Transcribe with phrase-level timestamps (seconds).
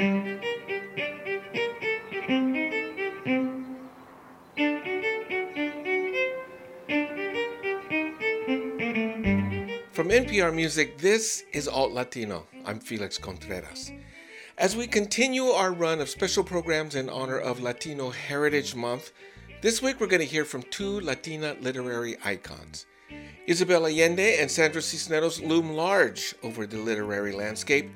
[0.00, 0.08] From
[10.08, 12.46] NPR Music, this is Alt Latino.
[12.64, 13.92] I'm Felix Contreras.
[14.56, 19.12] As we continue our run of special programs in honor of Latino Heritage Month,
[19.60, 22.86] this week we're going to hear from two Latina literary icons.
[23.46, 27.90] Isabel Allende and Sandra Cisneros loom large over the literary landscape.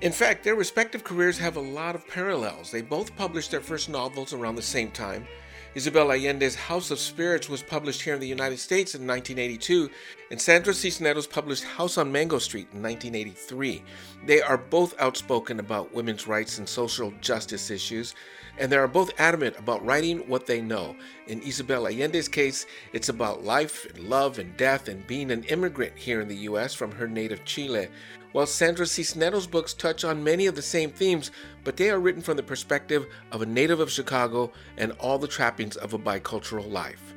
[0.00, 2.70] In fact, their respective careers have a lot of parallels.
[2.70, 5.26] They both published their first novels around the same time.
[5.74, 9.90] Isabel Allende's House of Spirits was published here in the United States in 1982,
[10.30, 13.82] and Sandra Cisneros published House on Mango Street in 1983.
[14.24, 18.14] They are both outspoken about women's rights and social justice issues,
[18.58, 20.96] and they are both adamant about writing what they know.
[21.26, 25.96] In Isabel Allende's case, it's about life and love and death and being an immigrant
[25.96, 26.72] here in the U.S.
[26.72, 27.88] from her native Chile,
[28.32, 31.30] while Sandra Cisneros' books touch on many of the same themes,
[31.64, 35.28] but they are written from the perspective of a native of Chicago and all the
[35.28, 37.14] trappings of a bicultural life.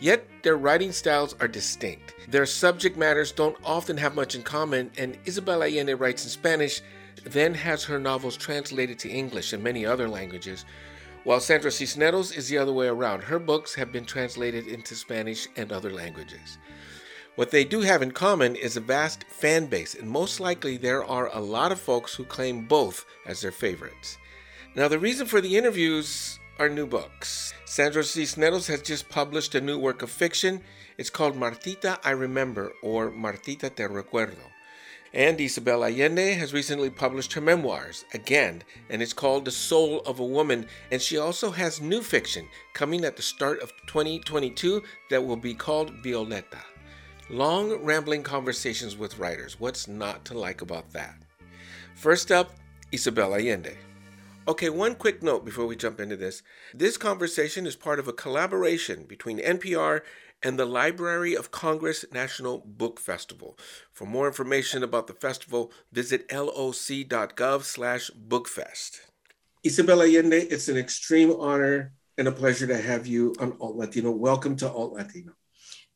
[0.00, 2.14] Yet their writing styles are distinct.
[2.28, 6.82] Their subject matters don't often have much in common, and Isabel Allende writes in Spanish
[7.24, 10.64] then has her novels translated to English and many other languages,
[11.24, 13.22] while Sandra Cisneros is the other way around.
[13.22, 16.58] Her books have been translated into Spanish and other languages.
[17.34, 21.02] What they do have in common is a vast fan base, and most likely there
[21.02, 24.18] are a lot of folks who claim both as their favorites.
[24.74, 27.54] Now, the reason for the interviews are new books.
[27.64, 30.60] Sandra Cisneros has just published a new work of fiction.
[30.98, 34.52] It's called Martita I Remember, or Martita Te Recuerdo.
[35.14, 40.20] And Isabel Allende has recently published her memoirs, again, and it's called The Soul of
[40.20, 40.66] a Woman.
[40.90, 45.54] And she also has new fiction coming at the start of 2022 that will be
[45.54, 46.60] called Violeta.
[47.32, 49.58] Long, rambling conversations with writers.
[49.58, 51.16] What's not to like about that?
[51.94, 52.52] First up,
[52.92, 53.78] Isabel Allende.
[54.46, 56.42] Okay, one quick note before we jump into this.
[56.74, 60.02] This conversation is part of a collaboration between NPR
[60.42, 63.58] and the Library of Congress National Book Festival.
[63.90, 69.00] For more information about the festival, visit loc.gov slash bookfest.
[69.64, 74.10] Isabel Allende, it's an extreme honor and a pleasure to have you on Alt Latino.
[74.10, 75.32] Welcome to Alt Latino.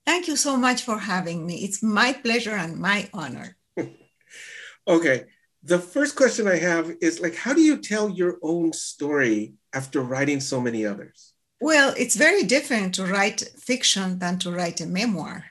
[0.07, 1.65] Thank you so much for having me.
[1.65, 3.57] It's my pleasure and my honor.
[4.89, 5.25] okay.
[5.65, 10.01] The first question I have is like, how do you tell your own story after
[10.01, 11.33] writing so many others?
[11.61, 15.47] Well, it's very different to write fiction than to write a memoir.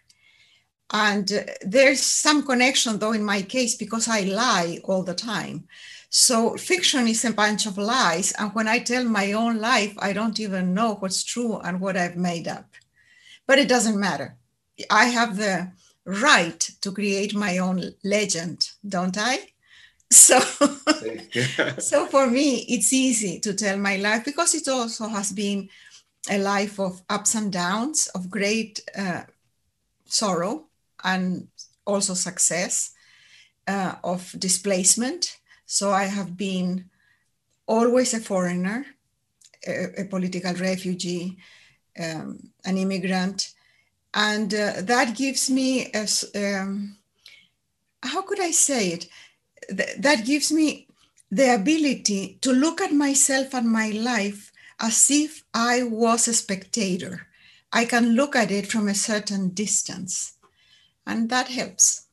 [0.94, 5.68] And uh, there's some connection, though, in my case, because I lie all the time.
[6.10, 8.32] So fiction is a bunch of lies.
[8.40, 11.98] And when I tell my own life, I don't even know what's true and what
[11.98, 12.70] I've made up.
[13.48, 14.38] But it doesn't matter.
[14.90, 15.72] I have the
[16.06, 19.40] right to create my own legend, don't I?
[20.12, 20.40] So,
[21.80, 25.68] so for me, it's easy to tell my life because it also has been
[26.30, 29.24] a life of ups and downs, of great uh,
[30.06, 30.66] sorrow
[31.04, 31.48] and
[31.86, 32.92] also success,
[33.68, 35.38] uh, of displacement.
[35.66, 36.86] So I have been
[37.66, 38.86] always a foreigner,
[39.68, 41.38] a, a political refugee,
[42.00, 43.55] um, an immigrant,
[44.16, 46.98] and uh, that gives me a, um,
[48.02, 49.08] how could i say it?
[49.68, 50.88] Th- that gives me
[51.30, 57.28] the ability to look at myself and my life as if i was a spectator.
[57.74, 60.34] I can look at it from a certain distance
[61.06, 62.08] and that helps.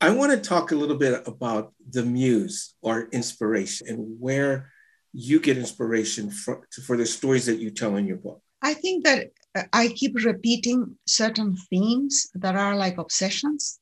[0.00, 4.72] I want to talk a little bit about the muse or inspiration and where
[5.12, 8.42] you get inspiration for, for the stories that you tell in your book.
[8.62, 9.30] I think that
[9.72, 13.80] I keep repeating certain themes that are like obsessions.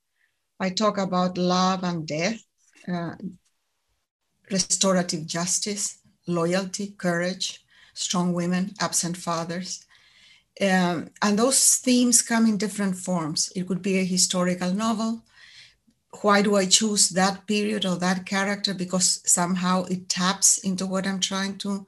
[0.59, 2.43] I talk about love and death,
[2.93, 3.15] uh,
[4.51, 7.65] restorative justice, loyalty, courage,
[7.95, 9.85] strong women, absent fathers.
[10.61, 13.53] Um, and those themes come in different forms.
[13.55, 15.23] It could be a historical novel.
[16.23, 18.75] Why do I choose that period or that character?
[18.75, 21.87] Because somehow it taps into what I'm trying to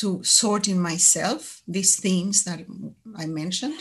[0.00, 2.60] to sort in myself these themes that
[3.16, 3.80] I mentioned,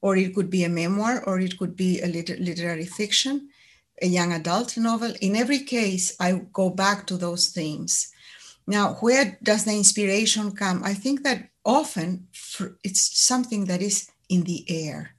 [0.00, 3.48] or it could be a memoir, or it could be a liter- literary fiction,
[4.00, 5.12] a young adult novel.
[5.20, 8.12] In every case, I go back to those themes.
[8.66, 10.84] Now, where does the inspiration come?
[10.84, 12.28] I think that often
[12.84, 15.16] it's something that is in the air.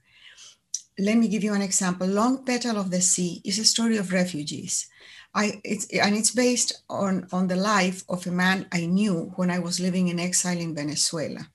[0.98, 2.06] Let me give you an example.
[2.06, 4.88] Long Petal of the Sea is a story of refugees.
[5.34, 9.50] I, it's, and it's based on, on the life of a man I knew when
[9.50, 11.48] I was living in exile in Venezuela.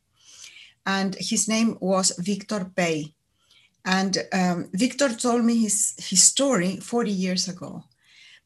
[0.86, 3.14] And his name was Victor Pey.
[3.86, 7.86] And um, Victor told me his, his story 40 years ago,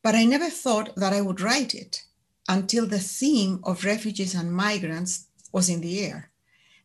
[0.04, 2.04] but I never thought that I would write it.
[2.48, 6.32] until the theme of refugees and migrants was in the air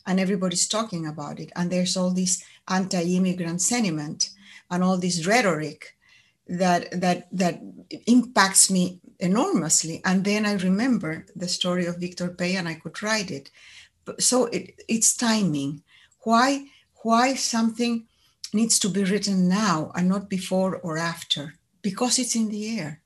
[0.07, 1.51] and everybody's talking about it.
[1.57, 4.31] And there's all this anti-immigrant sentiment
[4.71, 5.97] and all this rhetoric
[6.49, 7.61] that that that
[8.07, 10.01] impacts me enormously.
[10.05, 13.51] And then I remember the story of Victor Pey and I could write it.
[14.19, 15.83] So it, it's timing.
[16.21, 16.67] Why
[17.03, 18.07] why something
[18.53, 21.55] needs to be written now and not before or after?
[21.83, 23.03] Because it's in the air.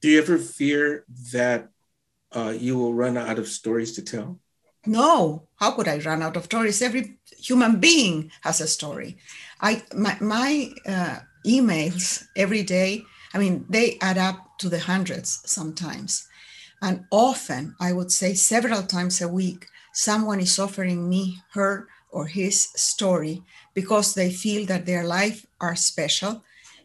[0.00, 1.68] Do you ever fear that
[2.32, 4.38] uh, you will run out of stories to tell?
[4.86, 6.80] No, how could I run out of stories?
[6.80, 9.18] Every human being has a story.
[9.60, 13.04] I my, my uh, emails every day.
[13.32, 16.26] I mean, they add up to the hundreds sometimes,
[16.80, 22.26] and often I would say several times a week, someone is offering me her or
[22.26, 23.42] his story
[23.74, 26.42] because they feel that their life are special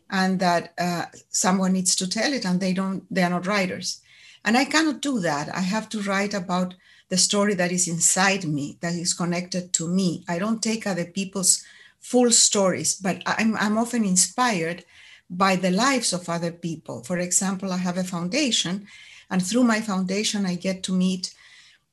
[0.09, 4.01] and that uh, someone needs to tell it and they don't they are not writers
[4.43, 6.73] and i cannot do that i have to write about
[7.11, 10.23] the story that is inside me, that is connected to me.
[10.29, 11.61] I don't take other people's
[12.01, 14.83] full stories, but I'm, I'm often inspired
[15.29, 17.03] by the lives of other people.
[17.03, 18.87] For example, I have a foundation,
[19.29, 21.33] and through my foundation, I get to meet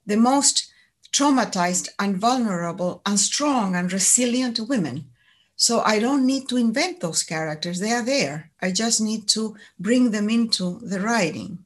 [0.06, 0.72] the most
[1.12, 5.06] traumatized and vulnerable and strong and resilient women.
[5.54, 8.50] So I don't need to invent those characters, they are there.
[8.60, 11.64] I just need to bring them into the writing.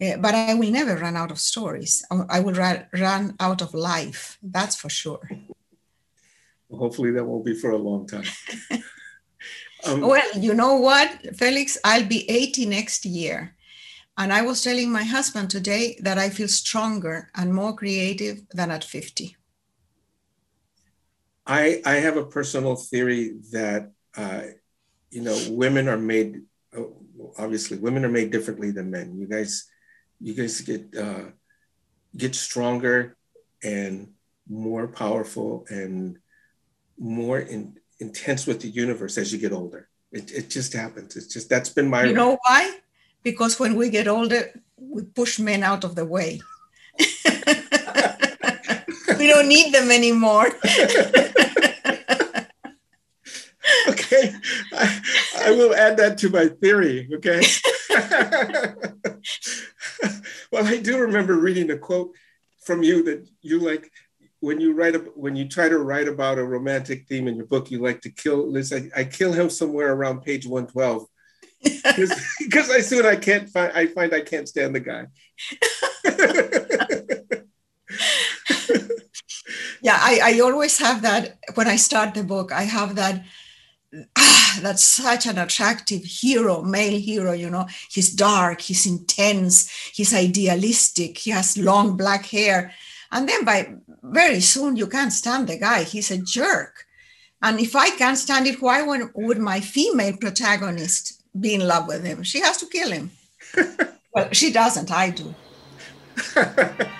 [0.00, 2.04] Uh, but I will never run out of stories.
[2.10, 4.38] I will ra- run out of life.
[4.42, 5.28] That's for sure.
[6.68, 8.24] Well, hopefully, that won't be for a long time.
[9.86, 11.78] um, well, you know what, Felix?
[11.84, 13.54] I'll be 80 next year.
[14.16, 18.70] And I was telling my husband today that I feel stronger and more creative than
[18.70, 19.36] at 50.
[21.46, 24.42] I, I have a personal theory that, uh,
[25.10, 26.42] you know, women are made,
[26.76, 26.82] uh,
[27.38, 29.16] obviously, women are made differently than men.
[29.16, 29.68] You guys
[30.20, 31.30] you guys get uh,
[32.16, 33.16] get stronger
[33.62, 34.12] and
[34.48, 36.18] more powerful and
[36.98, 39.88] more in, intense with the universe as you get older.
[40.12, 41.16] It, it just happens.
[41.16, 42.04] It's just that's been my.
[42.04, 42.78] You know why?
[43.22, 46.40] Because when we get older, we push men out of the way.
[49.18, 50.46] we don't need them anymore.
[53.88, 54.32] okay,
[54.72, 55.00] I,
[55.44, 57.08] I, will add that to my theory.
[57.14, 57.42] Okay.
[60.52, 62.14] well, I do remember reading a quote
[62.64, 63.90] from you that you like
[64.40, 67.70] when you write when you try to write about a romantic theme in your book,
[67.70, 68.72] you like to kill Liz.
[68.72, 71.06] I, I kill him somewhere around page 112.
[72.38, 75.06] Because I soon I can't find I find I can't stand the guy.
[79.82, 83.24] yeah, I, I always have that when I start the book, I have that
[84.16, 87.66] ah, that's such an attractive hero, male hero, you know.
[87.90, 92.72] He's dark, he's intense, he's idealistic, he has long black hair.
[93.10, 95.82] And then by very soon, you can't stand the guy.
[95.82, 96.84] He's a jerk.
[97.42, 102.04] And if I can't stand it, why would my female protagonist be in love with
[102.04, 102.22] him?
[102.22, 103.10] She has to kill him.
[104.14, 105.34] well, she doesn't, I do.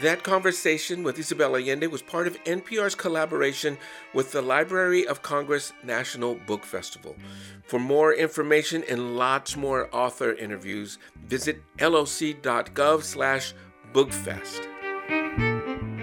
[0.00, 3.76] That conversation with Isabel Allende was part of NPR's collaboration
[4.14, 7.16] with the Library of Congress National Book Festival.
[7.64, 13.54] For more information and lots more author interviews, visit loc.gov slash
[13.92, 14.66] bookfest.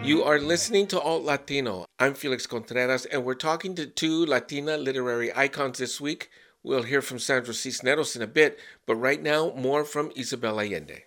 [0.04, 1.86] You are listening to Alt Latino.
[2.00, 6.30] I'm Felix Contreras, and we're talking to two Latina literary icons this week.
[6.64, 11.04] We'll hear from Sandra Cisneros in a bit, but right now, more from Isabel Allende.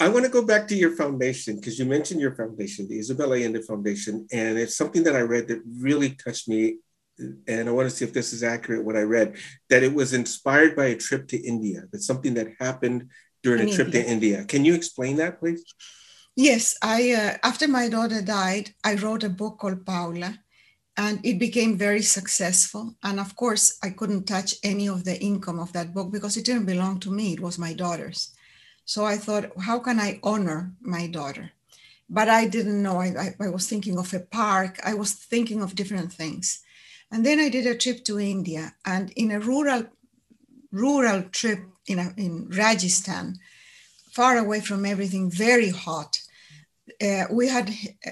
[0.00, 3.32] I want to go back to your foundation because you mentioned your foundation, the Isabel
[3.32, 6.78] Allende Foundation, and it's something that I read that really touched me.
[7.48, 8.84] And I want to see if this is accurate.
[8.84, 9.36] What I read
[9.70, 11.84] that it was inspired by a trip to India.
[11.90, 13.08] That's something that happened
[13.42, 14.02] during In a trip India.
[14.02, 14.44] to India.
[14.44, 15.64] Can you explain that, please?
[16.36, 20.40] Yes, I uh, after my daughter died, I wrote a book called Paula,
[20.96, 22.94] and it became very successful.
[23.02, 26.44] And of course, I couldn't touch any of the income of that book because it
[26.44, 28.34] didn't belong to me; it was my daughter's.
[28.84, 31.52] So I thought, how can I honor my daughter?
[32.08, 32.98] But I didn't know.
[32.98, 34.78] I, I, I, was thinking of a park.
[34.84, 36.60] I was thinking of different things.
[37.10, 38.74] And then I did a trip to India.
[38.84, 39.86] And in a rural,
[40.70, 43.38] rural trip in, a, in Rajasthan,
[44.12, 46.20] far away from everything, very hot,
[47.02, 47.70] uh, we had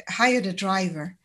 [0.08, 1.16] hired a driver.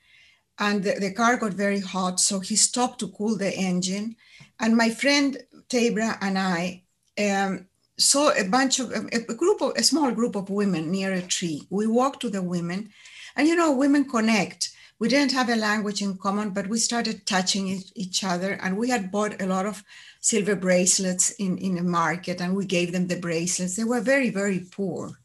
[0.57, 2.19] And the, the car got very hot.
[2.19, 4.15] So he stopped to cool the engine.
[4.59, 5.37] And my friend
[5.69, 6.83] Tabra and I
[7.17, 11.21] um, saw a bunch of a, group of a small group of women near a
[11.21, 11.63] tree.
[11.69, 12.89] We walked to the women,
[13.35, 14.71] and you know, women connect.
[14.99, 18.89] We didn't have a language in common, but we started touching each other, and we
[18.89, 19.83] had bought a lot of
[20.19, 23.75] silver bracelets in, in a market and we gave them the bracelets.
[23.75, 25.19] They were very, very poor.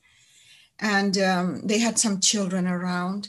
[0.80, 3.28] And um, they had some children around.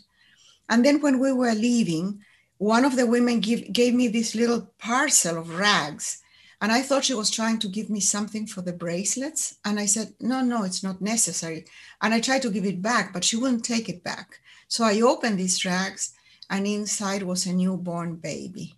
[0.69, 2.21] And then when we were leaving,
[2.57, 6.21] one of the women give, gave me this little parcel of rags.
[6.61, 9.57] And I thought she was trying to give me something for the bracelets.
[9.65, 11.65] And I said, no, no, it's not necessary.
[12.01, 14.39] And I tried to give it back, but she wouldn't take it back.
[14.67, 16.13] So I opened these rags,
[16.49, 18.75] and inside was a newborn baby.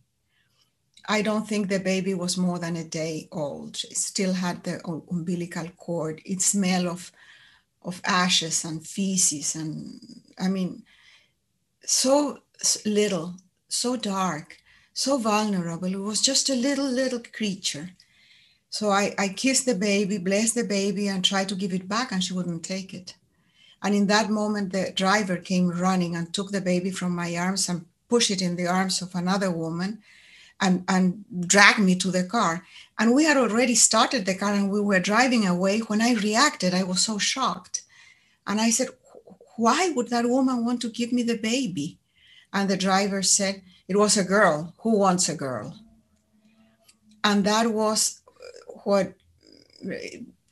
[1.07, 3.79] I don't think the baby was more than a day old.
[3.89, 6.21] It still had the umbilical cord.
[6.25, 7.11] It smelled of,
[7.81, 9.55] of ashes and feces.
[9.55, 9.99] And
[10.39, 10.83] I mean,
[11.83, 12.39] so
[12.85, 13.35] little,
[13.69, 14.57] so dark,
[14.93, 15.87] so vulnerable.
[15.87, 17.91] It was just a little, little creature.
[18.69, 22.11] So I, I kissed the baby, blessed the baby, and tried to give it back,
[22.11, 23.15] and she wouldn't take it.
[23.81, 27.69] And in that moment, the driver came running and took the baby from my arms
[27.69, 30.01] and pushed it in the arms of another woman
[30.59, 32.65] and, and dragged me to the car.
[32.99, 35.79] And we had already started the car and we were driving away.
[35.79, 37.83] When I reacted, I was so shocked.
[38.45, 38.89] And I said,
[39.55, 41.99] Why would that woman want to give me the baby?
[42.51, 44.73] And the driver said, It was a girl.
[44.79, 45.75] Who wants a girl?
[47.23, 48.21] And that was
[48.83, 49.13] what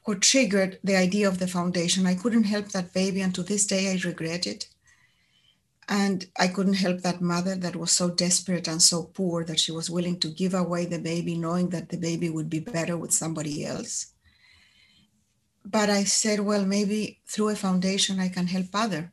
[0.04, 2.06] what triggered the idea of the foundation.
[2.06, 4.68] I couldn't help that baby, and to this day, I regret it.
[5.88, 9.72] And I couldn't help that mother that was so desperate and so poor that she
[9.72, 13.14] was willing to give away the baby, knowing that the baby would be better with
[13.14, 14.14] somebody else.
[15.64, 19.12] But I said, well, maybe through a foundation, I can help other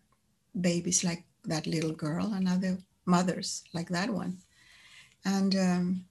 [0.59, 4.39] babies like that little girl and other mothers like that one.
[5.25, 6.05] And um,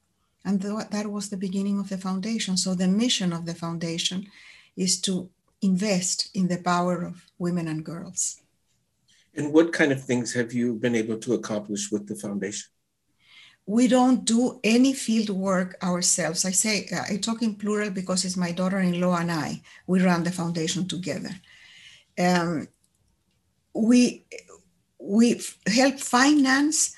[0.43, 2.57] and th- that was the beginning of the foundation.
[2.57, 4.27] So the mission of the foundation
[4.75, 5.29] is to
[5.61, 8.41] invest in the power of women and girls.
[9.35, 12.69] And what kind of things have you been able to accomplish with the foundation?
[13.65, 16.43] We don't do any field work ourselves.
[16.45, 19.61] I say, I talk in plural because it's my daughter in law and I.
[19.87, 21.31] We run the foundation together.
[22.19, 22.67] Um,
[23.73, 24.25] we,
[24.99, 26.95] we help finance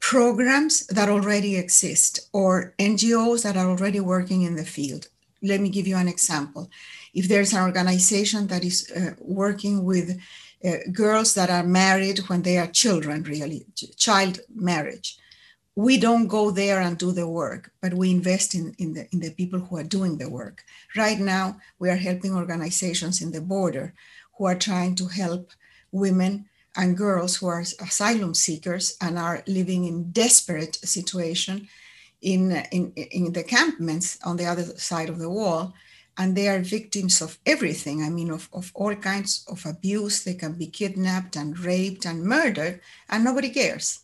[0.00, 5.08] programs that already exist or NGOs that are already working in the field
[5.42, 6.70] let me give you an example.
[7.14, 10.20] If there's an organization that is uh, working with
[10.64, 15.18] uh, girls that are married when they are children, really, child marriage,
[15.74, 19.20] we don't go there and do the work, but we invest in, in, the, in
[19.20, 20.64] the people who are doing the work.
[20.96, 23.94] Right now, we are helping organizations in the border
[24.36, 25.52] who are trying to help
[25.92, 31.68] women and girls who are asylum seekers and are living in desperate situation
[32.20, 35.72] in, in, in the campments on the other side of the wall
[36.18, 38.02] and they are victims of everything.
[38.02, 40.24] I mean of, of all kinds of abuse.
[40.24, 44.00] They can be kidnapped and raped and murdered and nobody cares.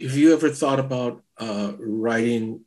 [0.00, 2.60] Have you ever thought about uh, writing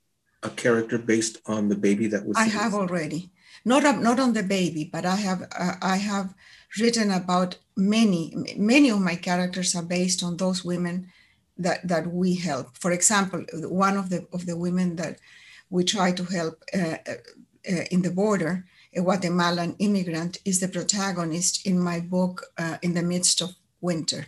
[0.44, 3.32] a character based on the baby that was i have already.
[3.66, 6.34] Not, not on the baby but i have uh, i have
[6.80, 11.12] written about many many of my characters are based on those women
[11.58, 12.78] that, that we help.
[12.78, 15.20] For example, one of the, of the women that
[15.70, 18.66] we try to help uh, uh, in the border,
[18.98, 24.28] a Guatemalan immigrant, is the protagonist in my book, uh, In the Midst of Winter.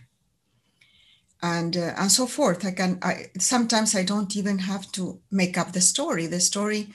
[1.41, 2.65] And, uh, and so forth.
[2.65, 6.27] I can I, sometimes I don't even have to make up the story.
[6.27, 6.89] The story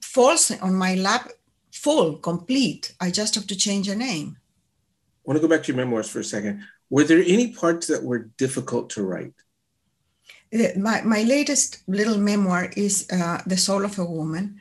[0.00, 1.30] falls on my lap
[1.70, 2.94] full, complete.
[3.00, 4.38] I just have to change a name.
[4.38, 6.62] I want to go back to your memoirs for a second.
[6.88, 9.34] Were there any parts that were difficult to write?
[10.76, 14.60] My, my latest little memoir is uh, The Soul of a Woman.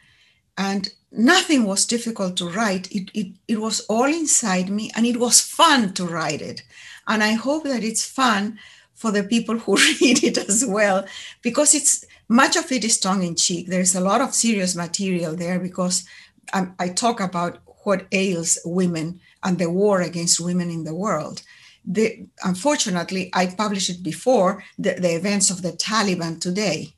[0.57, 2.91] And nothing was difficult to write.
[2.91, 6.63] It, it, it was all inside me and it was fun to write it.
[7.07, 8.59] And I hope that it's fun
[8.93, 11.05] for the people who read it as well,
[11.41, 13.67] because it's much of it is tongue in cheek.
[13.67, 16.05] There's a lot of serious material there because
[16.51, 21.43] I, I talk about what ails women and the war against women in the world
[21.85, 26.93] the, unfortunately, I published it before the, the events of the Taliban today.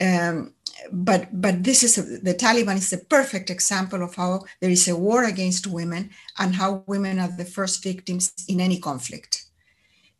[0.00, 0.54] Um,
[0.92, 4.88] but but this is a, the Taliban is the perfect example of how there is
[4.88, 9.44] a war against women and how women are the first victims in any conflict.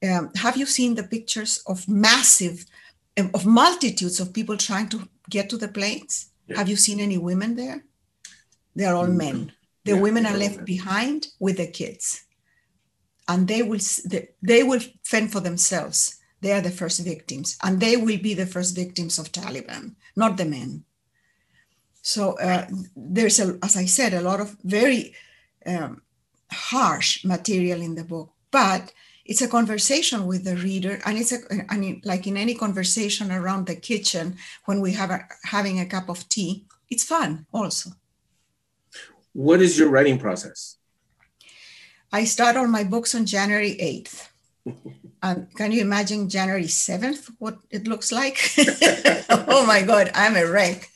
[0.02, 2.66] Um, have you seen the pictures of massive,
[3.16, 6.30] of multitudes of people trying to get to the planes?
[6.46, 6.58] Yeah.
[6.58, 7.84] Have you seen any women there?
[8.74, 9.16] They are all mm-hmm.
[9.16, 9.52] men.
[9.84, 12.26] The yeah, women are left behind with the kids
[13.28, 13.80] and they will
[14.42, 18.46] they will fend for themselves they are the first victims and they will be the
[18.46, 20.84] first victims of taliban not the men
[22.02, 22.66] so uh,
[22.96, 25.14] there's a, as i said a lot of very
[25.66, 26.02] um,
[26.50, 28.92] harsh material in the book but
[29.24, 31.38] it's a conversation with the reader and it's a
[31.68, 35.86] I mean, like in any conversation around the kitchen when we have a, having a
[35.86, 37.90] cup of tea it's fun also.
[39.32, 40.76] What is your writing process?
[42.12, 44.28] I start all my books on January 8th.
[45.22, 48.38] and can you imagine January 7th, what it looks like?
[49.48, 50.88] oh my God, I'm a wreck.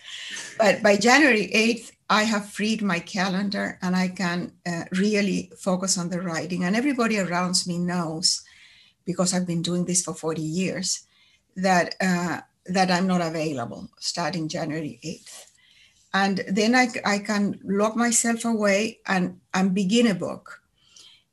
[0.59, 5.97] But by January 8th, I have freed my calendar and I can uh, really focus
[5.97, 6.65] on the writing.
[6.65, 8.43] And everybody around me knows,
[9.05, 11.07] because I've been doing this for 40 years,
[11.57, 15.47] that uh, that I'm not available starting January 8th.
[16.13, 20.61] And then I, I can lock myself away and, and begin a book.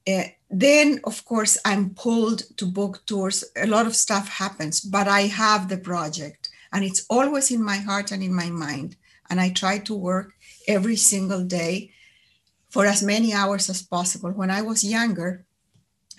[0.07, 3.43] Uh, then, of course, I'm pulled to book tours.
[3.57, 7.77] A lot of stuff happens, but I have the project and it's always in my
[7.77, 8.95] heart and in my mind.
[9.29, 10.33] And I try to work
[10.67, 11.91] every single day
[12.69, 14.31] for as many hours as possible.
[14.31, 15.45] When I was younger,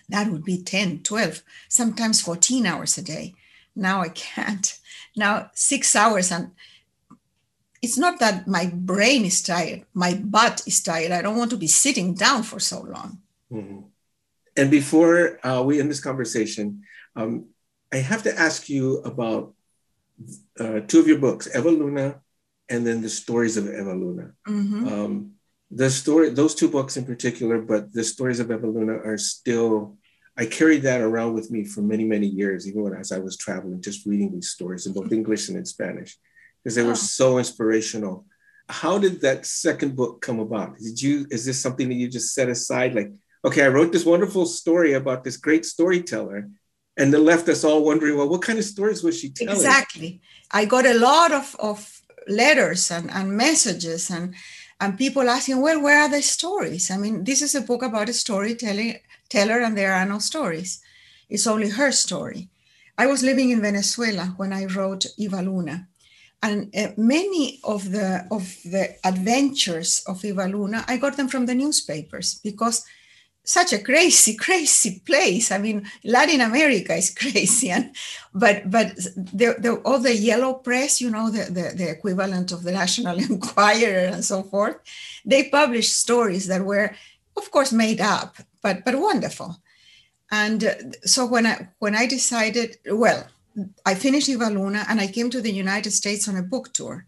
[0.08, 3.34] that would be 10, 12, sometimes 14 hours a day.
[3.74, 4.78] Now I can't.
[5.16, 6.52] Now, six hours and
[7.82, 11.10] it's not that my brain is tired, my butt is tired.
[11.10, 13.18] I don't want to be sitting down for so long.
[13.50, 13.87] Mm-hmm.
[14.58, 16.82] And before uh, we end this conversation,
[17.16, 17.46] um,
[17.92, 19.54] I have to ask you about
[20.58, 22.20] uh, two of your books, Eva Luna
[22.68, 24.32] and then the stories of Eva Luna.
[24.46, 24.88] Mm-hmm.
[24.88, 25.32] Um,
[25.70, 29.96] the story, those two books in particular, but the stories of Eva Luna are still,
[30.36, 33.36] I carried that around with me for many, many years, even when as I was
[33.36, 36.18] traveling, just reading these stories in both English and in Spanish
[36.62, 38.26] because they were so inspirational.
[38.68, 40.78] How did that second book come about?
[40.78, 43.12] Did you is this something that you just set aside like,
[43.44, 46.48] okay, I wrote this wonderful story about this great storyteller
[46.96, 49.54] and then left us all wondering, well, what kind of stories was she telling?
[49.54, 50.20] Exactly.
[50.50, 54.34] I got a lot of, of letters and, and messages and
[54.80, 56.88] and people asking, well, where are the stories?
[56.88, 60.80] I mean, this is a book about a storyteller teller, and there are no stories.
[61.28, 62.48] It's only her story.
[62.96, 65.88] I was living in Venezuela when I wrote Eva Luna
[66.42, 71.46] and uh, many of the of the adventures of Eva Luna, I got them from
[71.46, 72.84] the newspapers because
[73.48, 75.50] such a crazy, crazy place.
[75.50, 77.94] I mean, Latin America is crazy, and
[78.34, 82.62] but but the, the, all the yellow press, you know, the, the, the equivalent of
[82.62, 84.76] the National Enquirer and so forth,
[85.24, 86.94] they published stories that were,
[87.36, 89.56] of course, made up, but but wonderful.
[90.30, 93.26] And uh, so when I when I decided, well,
[93.86, 97.06] I finished Eva Luna and I came to the United States on a book tour.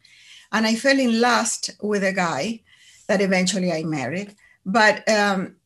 [0.52, 2.62] And I fell in lust with a guy
[3.06, 4.34] that eventually I married.
[4.66, 5.56] But um,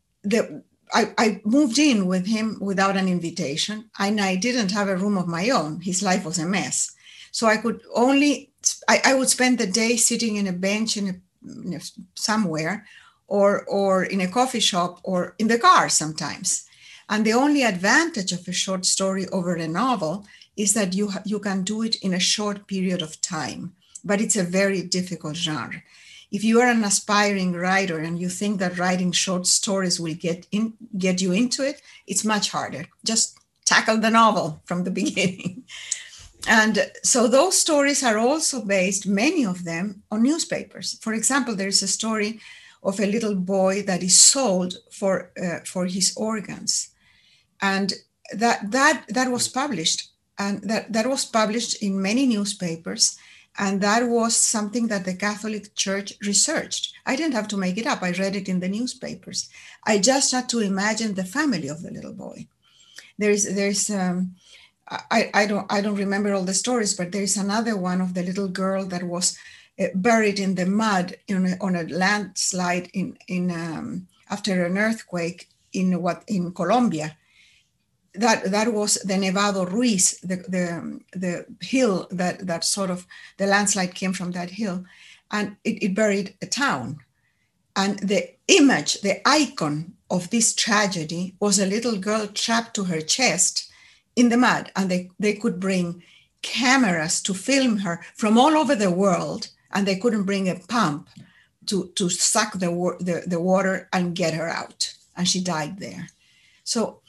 [0.93, 5.19] I, I, moved in with him without an invitation, and I didn't have a room
[5.19, 5.81] of my own.
[5.81, 6.95] His life was a mess.
[7.33, 8.53] So I could only,
[8.89, 11.15] I, I would spend the day sitting in a bench in, a,
[11.67, 11.81] in a,
[12.15, 12.87] somewhere
[13.27, 16.65] or, or in a coffee shop or in the car sometimes.
[17.09, 21.41] And the only advantage of a short story over a novel is that you, you
[21.41, 25.83] can do it in a short period of time, but it's a very difficult genre.
[26.35, 30.49] If you are an aspiring writer and you think that writing short stories will get
[30.51, 32.87] in, get you into it, it's much harder.
[33.05, 35.63] Just tackle the novel from the beginning.
[36.49, 40.99] and so those stories are also based, many of them, on newspapers.
[41.01, 42.41] For example, there's a story
[42.83, 46.91] of a little boy that is sold for uh, for his organs,
[47.63, 47.93] and
[48.33, 53.17] that that that was published and that, that was published in many newspapers
[53.59, 56.95] and that was something that the catholic church researched.
[57.07, 58.03] I didn't have to make it up.
[58.03, 59.49] I read it in the newspapers.
[59.85, 62.47] I just had to imagine the family of the little boy.
[63.19, 64.35] There's there's um,
[64.89, 68.23] I, I don't I don't remember all the stories, but there's another one of the
[68.23, 69.39] little girl that was
[69.79, 75.49] uh, buried in the mud in on a landslide in in um, after an earthquake
[75.73, 77.17] in what in Colombia,
[78.15, 83.07] that that was the Nevado Ruiz, the, the, the hill that, that sort of
[83.39, 84.85] the landslide came from that hill,
[85.31, 86.99] and it, it buried a town.
[87.77, 93.01] And the image, the icon of this tragedy was a little girl trapped to her
[93.01, 93.69] chest
[94.15, 96.03] in the mud, and they, they could bring
[96.43, 101.09] cameras to film her from all over the world, and they couldn't bring a pump
[101.67, 102.69] to, to suck the,
[103.01, 104.95] the, the water and get her out.
[105.17, 106.09] And she died there.
[106.63, 107.01] So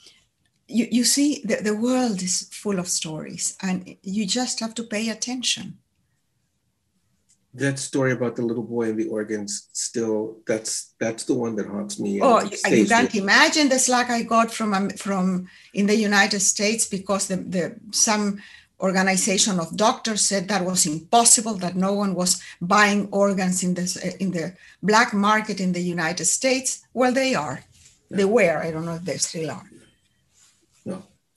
[0.68, 4.82] you, you see the, the world is full of stories and you just have to
[4.82, 5.78] pay attention.
[7.54, 11.66] That story about the little boy and the organs still that's that's the one that
[11.66, 15.96] haunts me oh you can't imagine the slack i got from um, from in the
[15.96, 18.42] united states because the, the some
[18.78, 23.96] organization of doctors said that was impossible that no one was buying organs in this
[23.96, 26.86] in the black market in the united states.
[26.92, 27.60] Well they are.
[28.10, 28.18] Yeah.
[28.18, 28.58] they were.
[28.62, 29.70] I don't know if they still are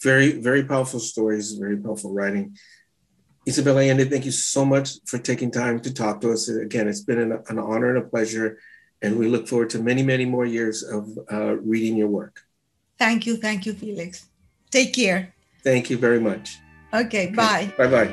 [0.01, 2.55] very very powerful stories very powerful writing
[3.45, 6.49] Isabel Allende, thank you so much for taking time to talk to us.
[6.49, 8.59] Again, it's been an, an honor and a pleasure,
[9.01, 12.41] and we look forward to many, many more years of uh, reading your work.
[12.99, 13.37] Thank you.
[13.37, 14.27] Thank you, Felix.
[14.69, 15.33] Take care.
[15.63, 16.59] Thank you very much.
[16.93, 17.35] Okay, okay.
[17.35, 17.73] bye.
[17.75, 18.11] Bye bye.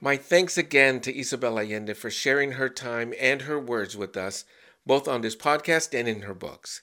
[0.00, 4.44] My thanks again to Isabel Allende for sharing her time and her words with us,
[4.86, 6.82] both on this podcast and in her books.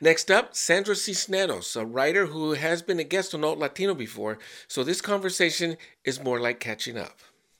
[0.00, 4.38] Next up, Sandra Cisneros, a writer who has been a guest on Alt Latino before,
[4.66, 7.18] so this conversation is more like catching up.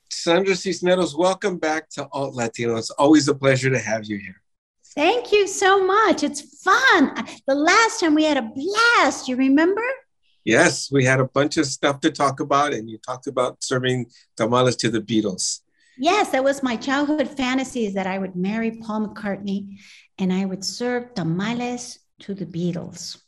[0.09, 2.77] Sandra Cisneros, welcome back to Alt Latino.
[2.77, 4.41] It's always a pleasure to have you here.
[4.95, 6.23] Thank you so much.
[6.23, 7.13] It's fun.
[7.47, 9.83] The last time we had a blast, you remember?
[10.43, 14.07] Yes, we had a bunch of stuff to talk about, and you talked about serving
[14.35, 15.61] tamales to the Beatles.
[15.97, 19.77] Yes, that was my childhood fantasy is that I would marry Paul McCartney
[20.17, 23.21] and I would serve tamales to the Beatles.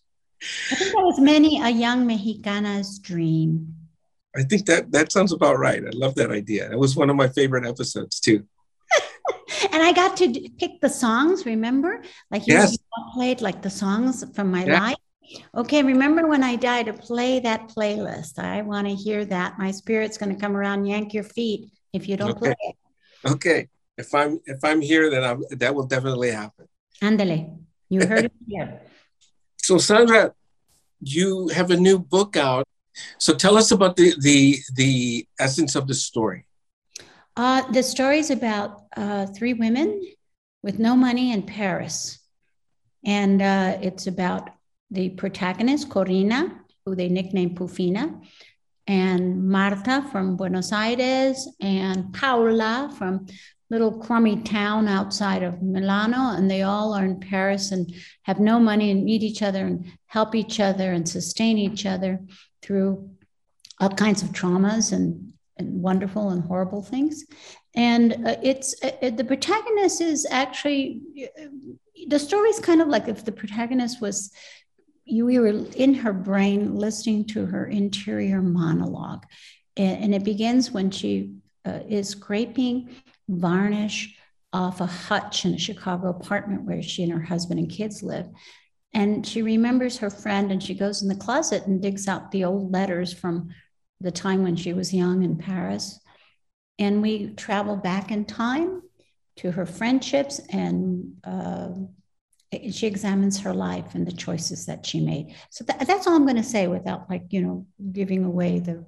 [0.71, 3.75] I think that was many a young Mexicana's dream.
[4.35, 5.83] I think that that sounds about right.
[5.85, 6.71] I love that idea.
[6.71, 8.43] It was one of my favorite episodes too.
[9.71, 11.45] and I got to pick the songs.
[11.45, 12.77] Remember, like you yes.
[13.13, 14.79] played like the songs from my yeah.
[14.79, 14.97] life.
[15.55, 18.39] Okay, remember when I die to play that playlist.
[18.39, 19.57] I want to hear that.
[19.57, 22.55] My spirit's going to come around, yank your feet if you don't okay.
[22.59, 22.75] play.
[23.25, 26.67] Okay, if I'm if I'm here, then I'm, that will definitely happen.
[27.01, 27.57] Andale.
[27.89, 28.81] You heard it here.
[29.57, 30.33] So, Sandra,
[30.99, 32.67] you have a new book out.
[33.17, 36.45] So, tell us about the the the essence of the story.
[37.37, 40.01] Uh, the story is about uh, three women
[40.61, 42.19] with no money in Paris,
[43.05, 44.49] and uh, it's about
[44.91, 46.51] the protagonist Corina,
[46.85, 48.21] who they nicknamed Pufina,
[48.87, 53.27] and Marta from Buenos Aires, and Paola from
[53.69, 57.93] little crummy town outside of Milano, and they all are in Paris and
[58.23, 62.19] have no money and meet each other and help each other and sustain each other
[62.61, 63.09] through
[63.79, 67.25] all kinds of traumas and, and wonderful and horrible things.
[67.75, 71.01] And uh, it's uh, the protagonist is actually
[72.07, 74.31] the story is kind of like if the protagonist was
[75.05, 79.25] you we were in her brain listening to her interior monologue
[79.77, 81.33] and, and it begins when she
[81.65, 82.89] uh, is scraping
[83.27, 84.17] varnish
[84.51, 88.27] off a hutch in a Chicago apartment where she and her husband and kids live.
[88.93, 92.45] And she remembers her friend and she goes in the closet and digs out the
[92.45, 93.49] old letters from
[93.99, 95.99] the time when she was young in Paris.
[96.77, 98.83] And we travel back in time
[99.37, 101.69] to her friendships and uh,
[102.71, 105.35] she examines her life and the choices that she made.
[105.49, 108.85] So that, that's all I'm going to say without like, you know, giving away the,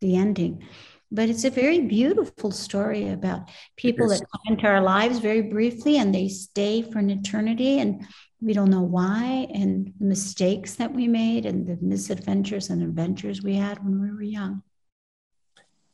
[0.00, 0.62] the ending.
[1.10, 5.98] But it's a very beautiful story about people that come into our lives very briefly
[5.98, 8.04] and they stay for an eternity and
[8.40, 13.42] we don't know why and the mistakes that we made and the misadventures and adventures
[13.42, 14.62] we had when we were young.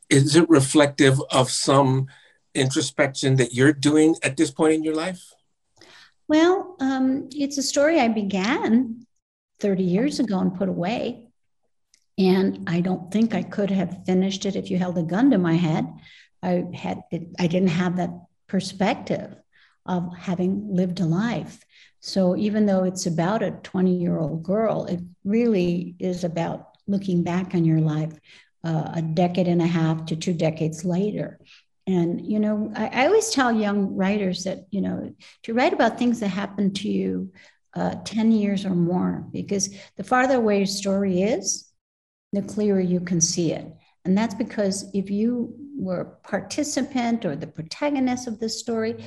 [0.09, 2.07] Is it reflective of some
[2.55, 5.32] introspection that you're doing at this point in your life
[6.29, 9.07] well um, it's a story i began
[9.61, 11.29] 30 years ago and put away
[12.19, 15.39] and I don't think I could have finished it if you held a gun to
[15.39, 15.87] my head.
[16.43, 18.11] I had it, I didn't have that
[18.49, 19.35] perspective
[19.87, 21.65] of having lived a life.
[22.01, 27.23] So even though it's about a 20 year old girl, it really is about looking
[27.23, 28.13] back on your life
[28.65, 31.41] uh, a decade and a half to two decades later.
[31.87, 35.99] And, you know, I, I, always tell young writers that, you know, to write about
[35.99, 37.33] things that happened to you
[37.75, 41.73] uh, 10 years or more, because the farther away your story is,
[42.33, 43.66] the clearer you can see it.
[44.05, 49.05] And that's because if you were a participant or the protagonist of this story,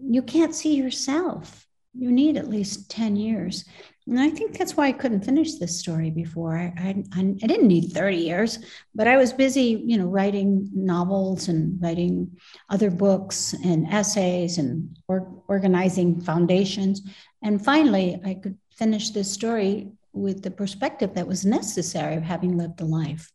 [0.00, 1.66] you can't see yourself.
[1.94, 3.64] You need at least 10 years.
[4.08, 6.56] And I think that's why I couldn't finish this story before.
[6.56, 6.72] I,
[7.14, 8.58] I, I didn't need 30 years,
[8.94, 12.38] but I was busy, you know, writing novels and writing
[12.70, 17.02] other books and essays and or, organizing foundations.
[17.42, 22.56] And finally, I could finish this story with the perspective that was necessary of having
[22.56, 23.30] lived a life.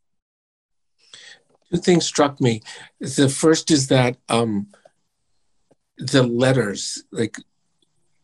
[1.72, 2.64] Two things struck me.
[3.00, 4.70] The first is that um,
[6.00, 7.38] the letters, like,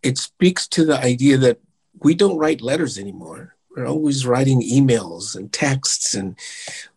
[0.02, 1.60] it speaks to the idea that
[2.02, 3.56] we don't write letters anymore.
[3.76, 6.38] We're always writing emails and texts and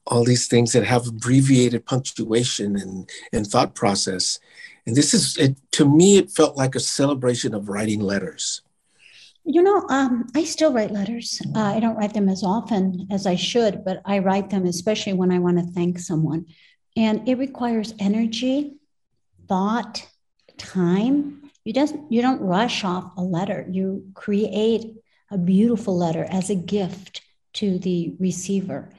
[0.07, 4.38] all these things that have abbreviated punctuation and, and thought process.
[4.87, 8.62] And this is, it, to me, it felt like a celebration of writing letters.
[9.45, 11.41] You know, um, I still write letters.
[11.55, 15.15] Uh, I don't write them as often as I should, but I write them especially
[15.15, 16.47] when I want to thank someone.
[16.97, 18.75] And it requires energy,
[19.49, 20.07] thought,
[20.59, 21.41] time.
[21.64, 23.66] You just you don't rush off a letter.
[23.70, 24.94] You create
[25.31, 27.22] a beautiful letter as a gift
[27.55, 28.92] to the receiver.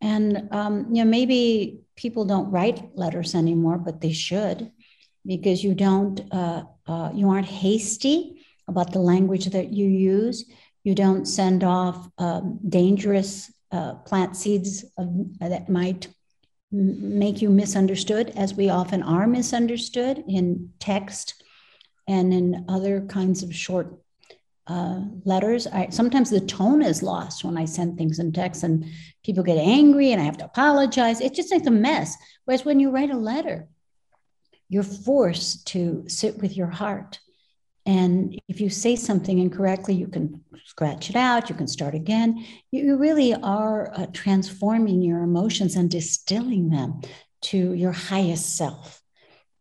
[0.00, 4.70] And um, you know, maybe people don't write letters anymore, but they should,
[5.26, 10.44] because you don't, uh, uh, you aren't hasty about the language that you use.
[10.84, 15.08] You don't send off um, dangerous uh, plant seeds of,
[15.40, 16.08] that might
[16.70, 21.42] make you misunderstood, as we often are misunderstood in text
[22.08, 23.94] and in other kinds of short
[24.66, 25.66] uh, letters.
[25.66, 28.86] I, sometimes the tone is lost when I send things in text, and
[29.24, 31.20] people get angry, and I have to apologize.
[31.20, 32.16] It's just like a mess.
[32.44, 33.68] Whereas when you write a letter,
[34.68, 37.20] you're forced to sit with your heart.
[37.86, 42.44] And if you say something incorrectly, you can scratch it out, you can start again.
[42.70, 47.00] You really are uh, transforming your emotions and distilling them
[47.40, 49.02] to your highest self.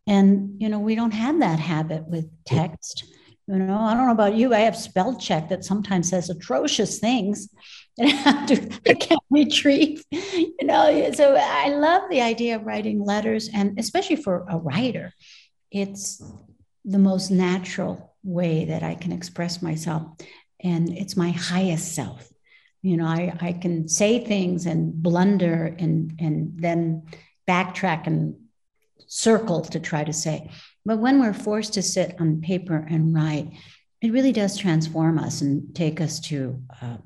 [0.08, 3.04] And, you know, we don't have that habit with text.
[3.48, 4.54] You know, I don't know about you.
[4.54, 7.50] I have spell check that sometimes says atrocious things
[7.98, 10.04] and I, have to, I can't retrieve.
[10.12, 15.14] You know, so I love the idea of writing letters, and especially for a writer,
[15.72, 16.22] it's
[16.86, 20.04] the most natural way that I can express myself,
[20.64, 22.30] and it's my highest self.
[22.84, 27.08] You know, I, I can say things and blunder and and then
[27.48, 28.36] backtrack and
[29.08, 30.52] circle to try to say.
[30.86, 33.52] But when we're forced to sit on paper and write,
[34.02, 36.98] it really does transform us and take us to uh,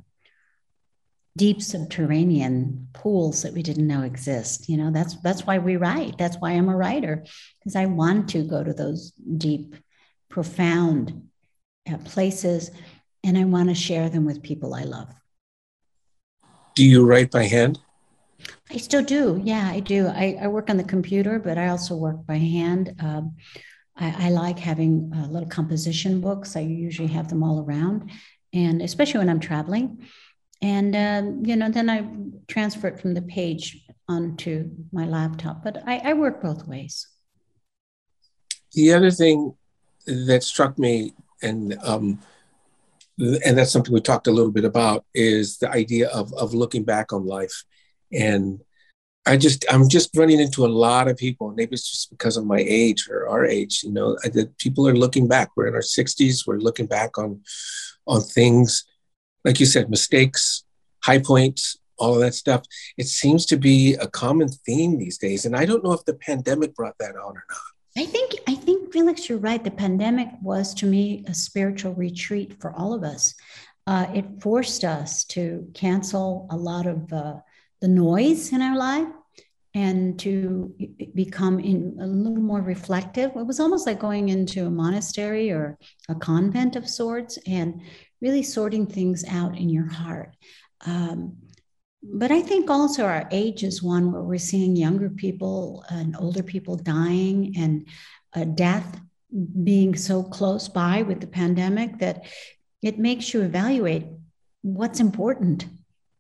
[1.38, 4.68] deep subterranean pools that we didn't know exist.
[4.68, 6.18] You know, that's that's why we write.
[6.18, 7.24] That's why I'm a writer
[7.60, 9.76] because I want to go to those deep,
[10.30, 11.30] profound
[11.90, 12.72] uh, places,
[13.24, 15.10] and I want to share them with people I love.
[16.76, 17.80] Do you write by hand?
[18.74, 19.42] I still do.
[19.44, 20.08] Yeah, I do.
[20.08, 22.96] I, I work on the computer, but I also work by hand.
[23.00, 23.36] Um,
[23.98, 26.56] I, I like having uh, little composition books.
[26.56, 28.12] I usually have them all around,
[28.54, 30.08] and especially when I'm traveling.
[30.62, 32.08] And um, you know, then I
[32.48, 35.64] transfer it from the page onto my laptop.
[35.64, 37.08] But I, I work both ways.
[38.74, 39.54] The other thing
[40.06, 42.20] that struck me, and um,
[43.18, 46.86] and that's something we talked a little bit about, is the idea of of looking
[46.86, 47.66] back on life,
[48.14, 48.62] and
[49.26, 51.52] I just I'm just running into a lot of people.
[51.52, 53.84] Maybe it's just because of my age or our age.
[53.84, 55.50] You know, that people are looking back.
[55.56, 56.48] We're in our 60s.
[56.48, 57.42] We're looking back on
[58.08, 58.84] on things,
[59.46, 60.64] like you said, mistakes,
[61.04, 62.64] high points, all of that stuff.
[62.98, 66.16] It seems to be a common theme these days, and I don't know if the
[66.16, 67.60] pandemic brought that on or not.
[67.98, 69.64] I think I think Felix, you're right.
[69.64, 73.36] The pandemic was to me a spiritual retreat for all of us.
[73.86, 77.36] Uh, it forced us to cancel a lot of uh,
[77.82, 79.08] the noise in our life
[79.74, 80.74] and to
[81.16, 83.32] become in a little more reflective.
[83.36, 85.78] It was almost like going into a monastery or
[86.10, 87.82] a convent of sorts and
[88.22, 90.36] really sorting things out in your heart.
[90.86, 91.38] Um,
[92.04, 96.44] but I think also our age is one where we're seeing younger people and older
[96.44, 97.88] people dying and
[98.36, 99.00] uh, death
[99.64, 102.26] being so close by with the pandemic that
[102.82, 104.08] it makes you evaluate
[104.64, 105.66] what's important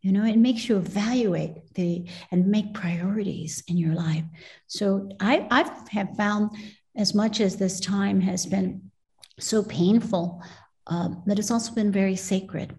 [0.01, 4.23] you know it makes you evaluate the and make priorities in your life.
[4.67, 5.61] So i i
[5.91, 6.51] have found
[6.95, 8.91] as much as this time has been
[9.39, 10.43] so painful
[10.87, 12.75] uh, that it's also been very sacred.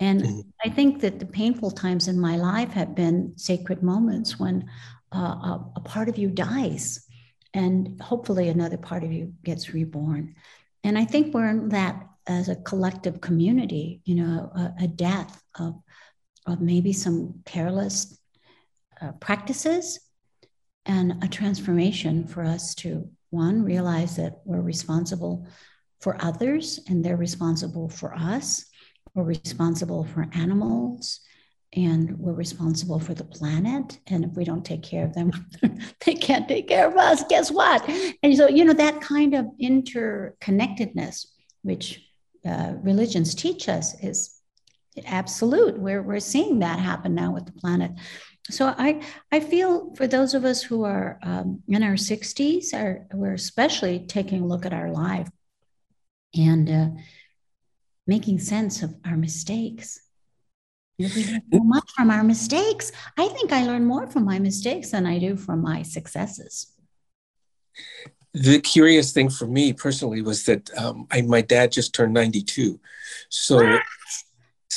[0.00, 0.40] And mm-hmm.
[0.64, 4.70] i think that the painful times in my life have been sacred moments when
[5.14, 7.04] uh, a, a part of you dies
[7.54, 10.34] and hopefully another part of you gets reborn.
[10.84, 11.94] And i think we're in that
[12.28, 15.80] as a collective community you know a, a death of
[16.48, 18.18] of maybe some careless
[19.00, 20.00] uh, practices
[20.86, 25.46] and a transformation for us to one realize that we're responsible
[26.00, 28.64] for others and they're responsible for us.
[29.14, 31.20] We're responsible for animals
[31.74, 33.98] and we're responsible for the planet.
[34.06, 35.32] And if we don't take care of them
[36.06, 37.24] they can't take care of us.
[37.28, 37.86] Guess what?
[38.22, 41.26] And so you know that kind of interconnectedness
[41.62, 42.02] which
[42.46, 44.37] uh, religions teach us is
[45.06, 45.78] absolute.
[45.78, 47.92] We're, we're seeing that happen now with the planet.
[48.50, 53.06] So I, I feel for those of us who are um, in our 60s, are,
[53.12, 55.28] we're especially taking a look at our life
[56.34, 56.88] and uh,
[58.06, 60.00] making sense of our mistakes.
[61.00, 62.90] So much from our mistakes.
[63.16, 66.72] I think I learn more from my mistakes than I do from my successes.
[68.34, 72.80] The curious thing for me personally was that um, I, my dad just turned 92.
[73.28, 73.78] So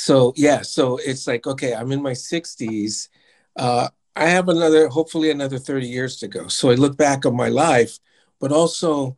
[0.06, 3.08] so yeah so it's like okay i'm in my 60s
[3.56, 7.36] uh, i have another hopefully another 30 years to go so i look back on
[7.36, 7.98] my life
[8.40, 9.16] but also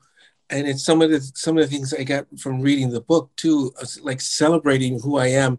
[0.50, 3.30] and it's some of the some of the things i got from reading the book
[3.36, 5.58] too like celebrating who i am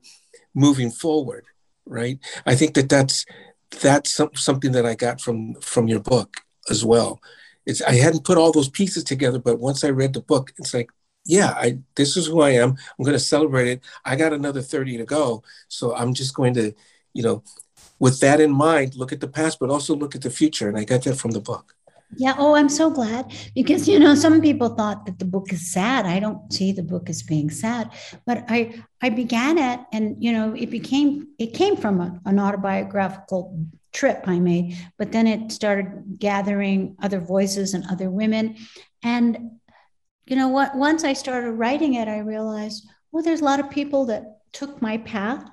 [0.54, 1.46] moving forward
[1.86, 2.20] right?
[2.46, 3.26] I think that that's
[3.82, 6.38] that's something that I got from from your book
[6.70, 7.22] as well.
[7.66, 10.74] It's I hadn't put all those pieces together, but once I read the book, it's
[10.74, 10.90] like,
[11.26, 12.70] yeah, I this is who I am.
[12.72, 13.82] I'm going to celebrate it.
[14.06, 16.74] I got another 30 to go, so I'm just going to,
[17.14, 17.44] you know,
[18.00, 20.70] with that in mind, look at the past, but also look at the future.
[20.70, 21.76] And I got that from the book.
[22.18, 22.36] Yeah.
[22.38, 26.06] Oh, I'm so glad because you know some people thought that the book is sad.
[26.06, 27.92] I don't see the book as being sad,
[28.26, 32.40] but I I began it, and you know it became it came from a, an
[32.40, 33.58] autobiographical
[33.92, 38.56] trip I made, but then it started gathering other voices and other women,
[39.02, 39.52] and
[40.26, 40.76] you know what?
[40.76, 44.82] Once I started writing it, I realized well, there's a lot of people that took
[44.82, 45.46] my path,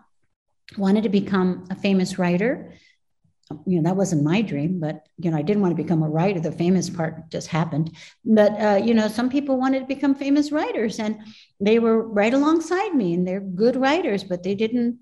[0.77, 2.73] wanted to become a famous writer
[3.67, 6.09] you know that wasn't my dream but you know i didn't want to become a
[6.09, 10.15] writer the famous part just happened but uh, you know some people wanted to become
[10.15, 11.19] famous writers and
[11.61, 14.99] they were right alongside me and they're good writers but they didn't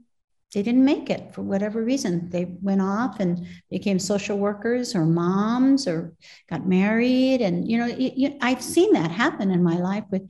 [0.53, 5.05] they didn't make it for whatever reason they went off and became social workers or
[5.07, 6.13] moms or
[6.49, 10.29] got married and you know it, it, i've seen that happen in my life with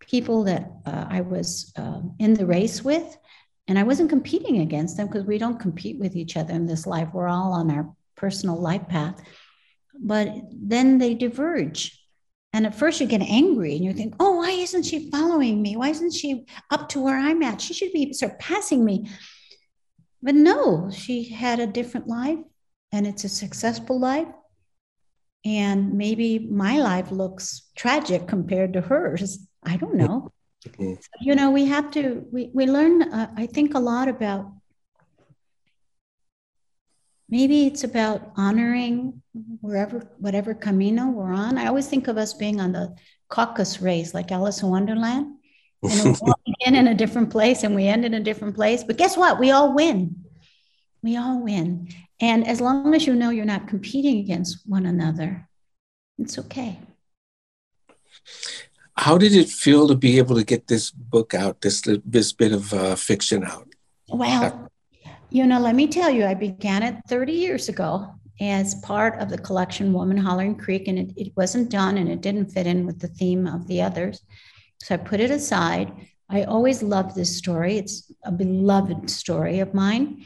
[0.00, 3.16] people that uh, i was uh, in the race with
[3.68, 6.86] and I wasn't competing against them because we don't compete with each other in this
[6.86, 7.08] life.
[7.12, 9.22] We're all on our personal life path.
[9.98, 11.98] But then they diverge.
[12.52, 15.76] And at first you get angry and you think, oh, why isn't she following me?
[15.76, 17.60] Why isn't she up to where I'm at?
[17.60, 19.08] She should be surpassing me.
[20.22, 22.38] But no, she had a different life
[22.92, 24.28] and it's a successful life.
[25.44, 29.46] And maybe my life looks tragic compared to hers.
[29.64, 30.30] I don't know.
[30.64, 30.94] Mm-hmm.
[31.20, 34.52] You know, we have to, we, we learn, uh, I think, a lot about
[37.28, 39.22] maybe it's about honoring
[39.60, 41.58] wherever, whatever camino we're on.
[41.58, 42.94] I always think of us being on the
[43.28, 45.38] caucus race, like Alice in Wonderland.
[45.82, 48.84] And we all begin in a different place and we end in a different place.
[48.84, 49.38] But guess what?
[49.38, 50.24] We all win.
[51.02, 51.88] We all win.
[52.20, 55.48] And as long as you know you're not competing against one another,
[56.18, 56.78] it's okay
[58.96, 62.52] how did it feel to be able to get this book out, this this bit
[62.52, 63.68] of uh, fiction out?
[64.08, 64.68] Well,
[65.30, 69.30] you know, let me tell you, I began it 30 years ago as part of
[69.30, 72.86] the collection Woman Hollering Creek, and it, it wasn't done and it didn't fit in
[72.86, 74.20] with the theme of the others.
[74.82, 75.92] So I put it aside.
[76.28, 77.76] I always loved this story.
[77.76, 80.24] It's a beloved story of mine.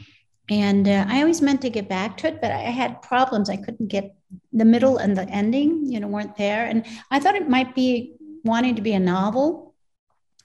[0.49, 3.49] And uh, I always meant to get back to it, but I had problems.
[3.49, 4.15] I couldn't get
[4.53, 6.65] the middle and the ending, you know, weren't there.
[6.65, 9.75] And I thought it might be wanting to be a novel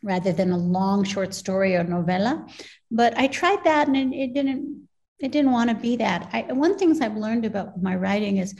[0.02, 2.46] rather than a long short story or novella.
[2.90, 4.88] But I tried that and it, it didn't
[5.20, 6.28] it didn't want to be that.
[6.32, 8.56] I, one things I've learned about my writing is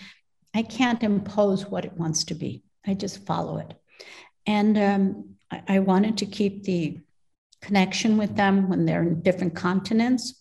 [0.55, 2.63] I can't impose what it wants to be.
[2.87, 3.75] I just follow it.
[4.47, 5.32] And um,
[5.69, 6.99] I, wanted to keep the
[7.61, 10.41] connection with them when they're in different continents.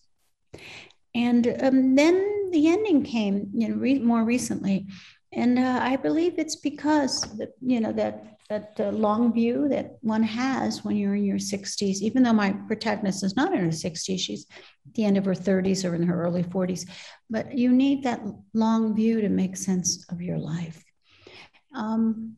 [1.14, 4.88] And um, then the ending came, you know, re- more recently,
[5.34, 9.98] and uh, I believe it's because that you know that that uh, long view that
[10.02, 13.68] one has when you're in your 60s, even though my protagonist is not in her
[13.68, 14.46] 60s, she's
[14.86, 16.86] at the end of her 30s or in her early 40s,
[17.30, 18.22] but you need that
[18.54, 20.84] long view to make sense of your life.
[21.74, 22.36] Um,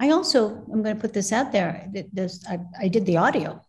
[0.00, 1.90] I also, I'm going to put this out there.
[2.12, 3.60] This, I, I did the audio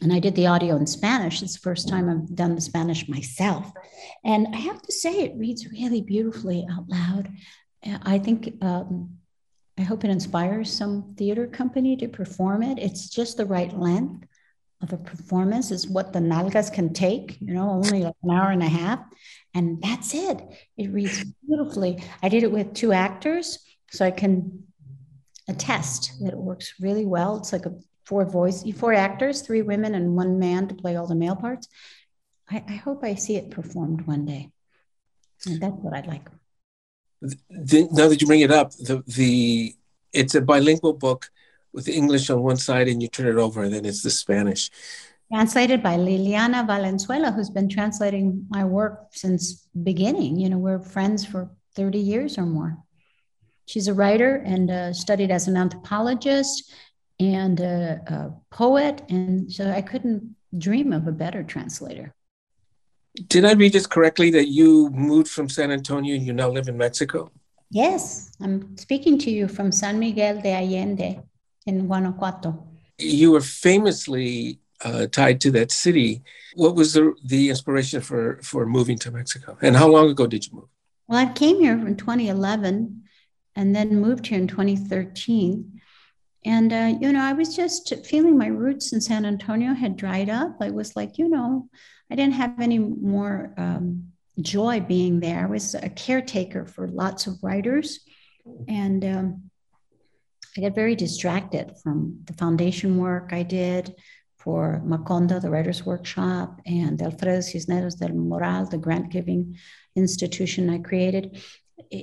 [0.00, 1.42] and I did the audio in Spanish.
[1.42, 3.70] It's the first time I've done the Spanish myself.
[4.24, 7.30] And I have to say, it reads really beautifully out loud.
[8.02, 9.18] I think um,
[9.78, 12.78] I hope it inspires some theater company to perform it.
[12.78, 14.26] It's just the right length
[14.80, 18.50] of a performance is what the nalgas can take, you know, only like an hour
[18.50, 19.00] and a half.
[19.54, 20.40] And that's it.
[20.76, 22.02] It reads beautifully.
[22.22, 23.58] I did it with two actors,
[23.90, 24.64] so I can
[25.48, 27.36] attest that works really well.
[27.36, 31.06] It's like a four voice, four actors, three women and one man to play all
[31.06, 31.68] the male parts.
[32.50, 34.50] I, I hope I see it performed one day.
[35.46, 36.28] And that's what I'd like
[37.20, 39.74] the, now that you bring it up, the the
[40.12, 41.30] it's a bilingual book
[41.72, 44.70] with English on one side, and you turn it over, and then it's the Spanish.
[45.32, 50.38] Translated by Liliana Valenzuela, who's been translating my work since beginning.
[50.40, 52.78] You know, we're friends for 30 years or more.
[53.68, 56.72] She's a writer and uh, studied as an anthropologist
[57.20, 62.14] and a, a poet, and so I couldn't dream of a better translator.
[63.26, 66.68] Did I read this correctly that you moved from San Antonio and you now live
[66.68, 67.30] in Mexico?
[67.70, 71.20] Yes, I'm speaking to you from San Miguel de Allende
[71.66, 72.66] in Guanajuato.
[72.96, 76.22] You were famously uh, tied to that city.
[76.54, 79.58] What was the, the inspiration for, for moving to Mexico?
[79.60, 80.68] And how long ago did you move?
[81.06, 83.02] Well, I came here in 2011
[83.58, 85.80] and then moved here in 2013.
[86.44, 90.30] And, uh, you know, I was just feeling my roots in San Antonio had dried
[90.30, 90.58] up.
[90.60, 91.68] I was like, you know,
[92.08, 95.42] I didn't have any more um, joy being there.
[95.42, 97.98] I was a caretaker for lots of writers.
[98.68, 99.50] And um,
[100.56, 103.92] I got very distracted from the foundation work I did
[104.36, 109.58] for Macondo, the Writers' Workshop, and Alfredo Cisneros del Moral, the grant giving
[109.96, 111.42] institution I created.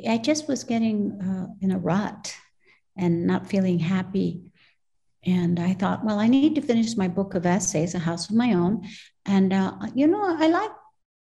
[0.07, 2.35] I just was getting uh, in a rut
[2.97, 4.41] and not feeling happy.
[5.25, 8.35] And I thought, well, I need to finish my book of essays, A House of
[8.35, 8.87] My Own.
[9.25, 10.71] And, uh, you know, I like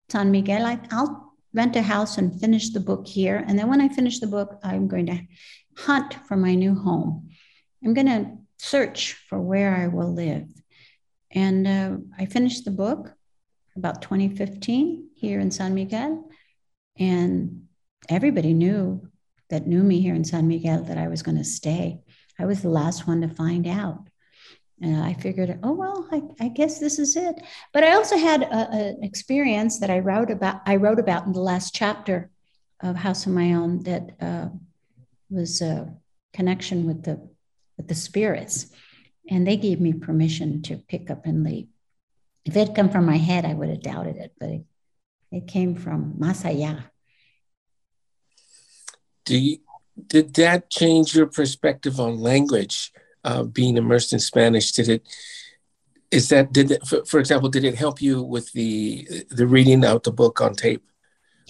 [0.09, 0.65] San Miguel.
[0.65, 3.43] I, I'll rent a house and finish the book here.
[3.47, 5.21] And then when I finish the book, I'm going to
[5.77, 7.29] hunt for my new home.
[7.83, 10.47] I'm going to search for where I will live.
[11.31, 13.13] And uh, I finished the book
[13.75, 16.29] about 2015 here in San Miguel.
[16.97, 17.64] And
[18.09, 19.07] everybody knew
[19.49, 21.99] that knew me here in San Miguel that I was going to stay.
[22.39, 24.07] I was the last one to find out.
[24.81, 27.41] And I figured, oh well, I, I guess this is it.
[27.71, 30.61] But I also had an experience that I wrote about.
[30.65, 32.29] I wrote about in the last chapter
[32.81, 34.49] of House of My Own that uh,
[35.29, 35.93] was a
[36.33, 37.25] connection with the
[37.77, 38.67] with the spirits,
[39.29, 41.67] and they gave me permission to pick up and leave.
[42.43, 44.65] If it had come from my head, I would have doubted it, but it,
[45.31, 46.83] it came from allá.
[49.25, 49.57] Do you,
[50.07, 52.91] did that change your perspective on language?
[53.25, 54.71] uh, being immersed in Spanish?
[54.71, 55.07] Did it
[56.11, 59.83] is that did it, for, for example did it help you with the the reading
[59.83, 60.85] out the book on tape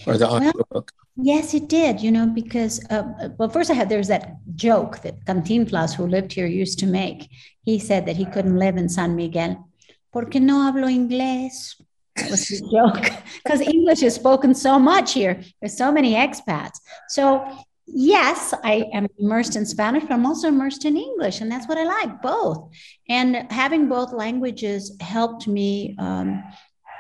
[0.07, 0.91] or the audio well, book?
[1.17, 2.01] Yes, it did.
[2.01, 3.03] You know, because uh,
[3.37, 7.29] well, first I had there's that joke that Cantinflas, who lived here, used to make.
[7.63, 9.69] He said that he couldn't live in San Miguel
[10.11, 11.75] porque no hablo inglés.
[12.15, 13.11] That was his joke
[13.43, 15.41] because English is spoken so much here.
[15.59, 16.79] There's so many expats.
[17.09, 17.45] So
[17.87, 21.77] yes, I am immersed in Spanish, but I'm also immersed in English, and that's what
[21.77, 22.69] I like both.
[23.09, 26.43] And having both languages helped me um,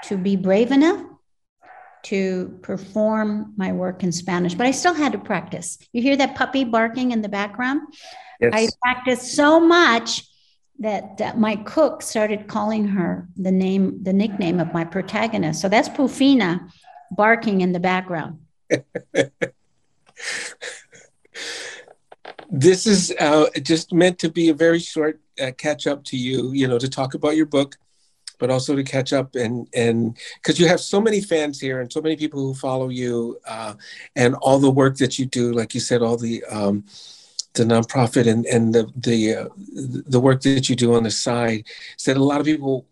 [0.03, 1.03] to be brave enough
[2.03, 5.79] to perform my work in Spanish, but I still had to practice.
[5.91, 7.81] You hear that puppy barking in the background?
[8.39, 8.51] Yes.
[8.53, 10.23] I practiced so much
[10.79, 15.61] that, that my cook started calling her the name, the nickname of my protagonist.
[15.61, 16.69] So that's Pufina
[17.11, 18.39] barking in the background.
[22.55, 26.53] this is uh, just meant to be a very short uh, catch up to you,
[26.53, 27.75] you know, to talk about your book,
[28.39, 31.91] but also to catch up and and because you have so many fans here and
[31.91, 33.73] so many people who follow you uh,
[34.15, 36.85] and all the work that you do, like you said, all the um,
[37.55, 39.49] the nonprofit and and the the uh,
[40.07, 41.65] the work that you do on the side,
[41.97, 42.85] said a lot of people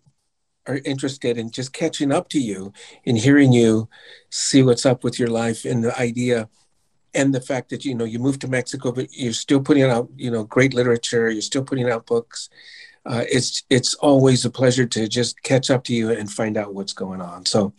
[0.68, 2.74] are interested in just catching up to you
[3.06, 3.88] and hearing you
[4.30, 6.50] see what's up with your life and the idea
[7.14, 10.10] and the fact that you know you moved to Mexico, but you're still putting out
[10.16, 11.30] you know great literature.
[11.30, 12.50] You're still putting out books.
[13.06, 16.74] Uh, it's it's always a pleasure to just catch up to you and find out
[16.74, 17.46] what's going on.
[17.46, 17.74] So,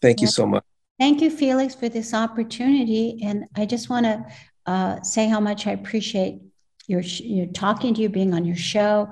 [0.00, 0.64] thank you so much.
[0.98, 3.20] Thank you, Felix, for this opportunity.
[3.22, 4.24] And I just want to
[4.64, 6.40] uh, say how much I appreciate
[6.86, 9.10] your, your talking to you, being on your show.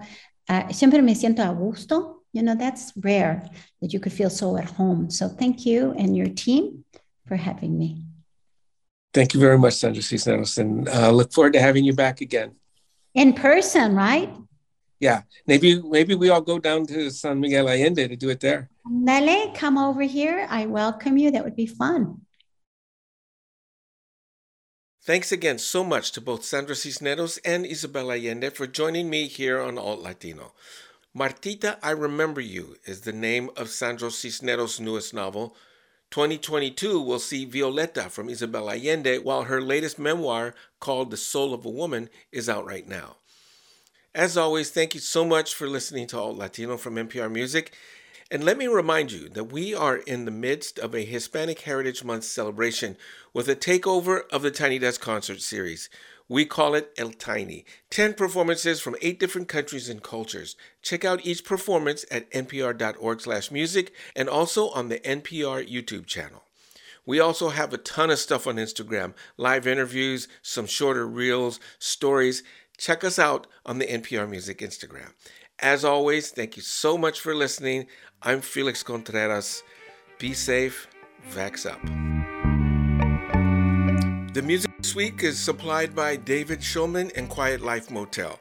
[0.48, 2.22] Uh, siempre me siento a gusto.
[2.32, 3.48] You know, that's rare
[3.80, 5.10] that you could feel so at home.
[5.10, 6.84] So thank you and your team
[7.26, 8.04] for having me.
[9.14, 12.56] Thank you very much, Sandra Cisneros, and uh, look forward to having you back again.
[13.14, 14.28] In person, right?
[14.98, 18.70] Yeah, maybe maybe we all go down to San Miguel Allende to do it there.
[18.90, 20.46] Nele, come over here.
[20.50, 21.30] I welcome you.
[21.30, 22.22] That would be fun.
[25.04, 29.60] Thanks again so much to both Sandra Cisneros and Isabel Allende for joining me here
[29.60, 30.54] on Alt Latino.
[31.16, 35.54] Martita, I Remember You is the name of Sandra Cisneros' newest novel,
[36.14, 41.64] 2022 will see Violeta from Isabel Allende, while her latest memoir, called The Soul of
[41.64, 43.16] a Woman, is out right now.
[44.14, 47.74] As always, thank you so much for listening to Alt Latino from NPR Music.
[48.30, 52.04] And let me remind you that we are in the midst of a Hispanic Heritage
[52.04, 52.96] Month celebration
[53.32, 55.90] with a takeover of the Tiny Desk concert series.
[56.28, 57.64] We call it El Tiny.
[57.90, 60.56] 10 performances from 8 different countries and cultures.
[60.82, 66.44] Check out each performance at npr.org/music and also on the NPR YouTube channel.
[67.06, 72.42] We also have a ton of stuff on Instagram, live interviews, some shorter reels, stories.
[72.78, 75.12] Check us out on the NPR Music Instagram.
[75.58, 77.86] As always, thank you so much for listening.
[78.22, 79.62] I'm Felix Contreras.
[80.18, 80.88] Be safe,
[81.30, 82.23] vax up.
[84.34, 88.40] The music this week is supplied by David Schulman and Quiet Life Motel.